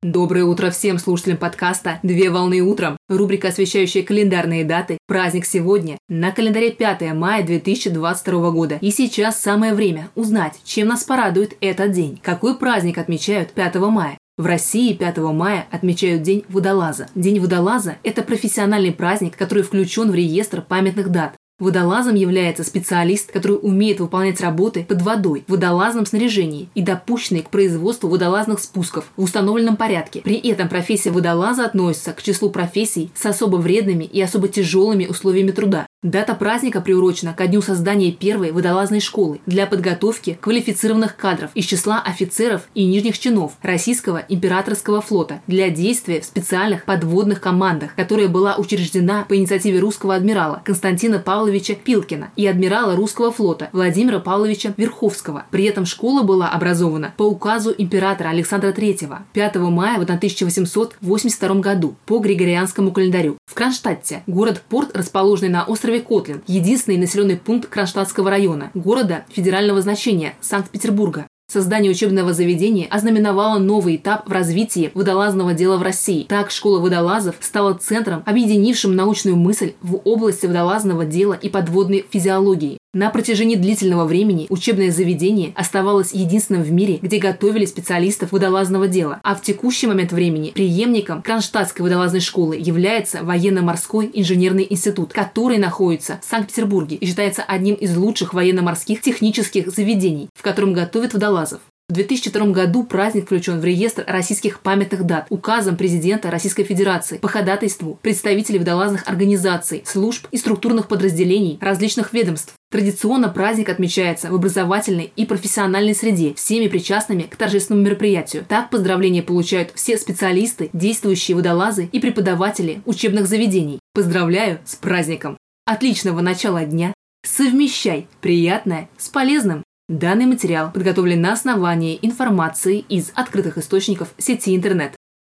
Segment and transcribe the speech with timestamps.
[0.00, 2.96] Доброе утро всем слушателям подкаста «Две волны утром».
[3.08, 4.96] Рубрика, освещающая календарные даты.
[5.08, 5.98] Праздник сегодня.
[6.08, 8.78] На календаре 5 мая 2022 года.
[8.80, 12.20] И сейчас самое время узнать, чем нас порадует этот день.
[12.22, 14.16] Какой праздник отмечают 5 мая?
[14.36, 17.08] В России 5 мая отмечают День водолаза.
[17.16, 21.34] День водолаза– это профессиональный праздник, который включен в реестр памятных дат.
[21.58, 27.50] Водолазом является специалист, который умеет выполнять работы под водой в водолазном снаряжении и допущенный к
[27.50, 30.20] производству водолазных спусков в установленном порядке.
[30.20, 35.50] При этом профессия водолаза относится к числу профессий с особо вредными и особо тяжелыми условиями
[35.50, 35.87] труда.
[36.04, 42.00] Дата праздника приурочена ко дню создания первой водолазной школы для подготовки квалифицированных кадров из числа
[42.00, 48.54] офицеров и нижних чинов Российского императорского флота для действия в специальных подводных командах, которая была
[48.58, 55.46] учреждена по инициативе русского адмирала Константина Павловича Пилкина и адмирала русского флота Владимира Павловича Верховского.
[55.50, 61.96] При этом школа была образована по указу императора Александра III 5 мая в 1882 году
[62.06, 63.36] по Григорианскому календарю.
[63.46, 69.80] В Кронштадте, город-порт, расположенный на острове острове Котлин, единственный населенный пункт Кронштадтского района, города федерального
[69.80, 71.26] значения Санкт-Петербурга.
[71.50, 76.26] Создание учебного заведения ознаменовало новый этап в развитии водолазного дела в России.
[76.28, 82.77] Так, школа водолазов стала центром, объединившим научную мысль в области водолазного дела и подводной физиологии.
[82.94, 89.20] На протяжении длительного времени учебное заведение оставалось единственным в мире, где готовили специалистов водолазного дела,
[89.22, 96.18] а в текущий момент времени преемником Кронштадтской водолазной школы является военно-морской инженерный институт, который находится
[96.22, 101.60] в Санкт-Петербурге и считается одним из лучших военно-морских технических заведений, в котором готовят водолазов.
[101.90, 107.28] В 2002 году праздник включен в реестр российских памятных дат указом президента Российской Федерации по
[107.28, 112.57] ходатайству представителей водолазных организаций, служб и структурных подразделений различных ведомств.
[112.70, 118.44] Традиционно праздник отмечается в образовательной и профессиональной среде всеми причастными к торжественному мероприятию.
[118.46, 123.78] Так поздравления получают все специалисты, действующие водолазы и преподаватели учебных заведений.
[123.94, 125.38] Поздравляю с праздником!
[125.64, 126.92] Отличного начала дня!
[127.24, 129.64] Совмещай приятное с полезным!
[129.88, 134.97] Данный материал подготовлен на основании информации из открытых источников сети интернет.